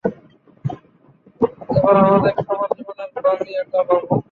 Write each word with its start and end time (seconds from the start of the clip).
এবার 1.71 1.95
আমাদের 2.01 2.33
সবার 2.39 2.69
জীবনের 2.77 3.09
বাজি 3.25 3.51
এটা, 3.61 3.79
বাবু। 3.89 4.15